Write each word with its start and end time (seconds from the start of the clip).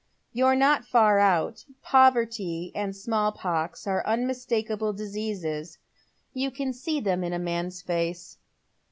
"You're 0.33 0.55
not 0.55 0.83
far 0.83 1.19
out. 1.19 1.63
Poverty 1.83 2.71
and 2.73 2.91
«malI 3.05 3.33
pox 3.37 3.85
are 3.85 4.03
unmistakable 4.07 4.93
diseases. 4.93 5.77
You 6.33 6.49
can 6.49 6.73
see 6.73 6.99
them 6.99 7.23
in 7.23 7.33
a 7.33 7.37
man's 7.37 7.83
face. 7.83 8.37